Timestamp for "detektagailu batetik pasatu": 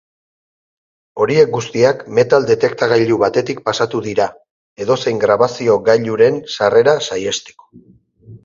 2.51-4.03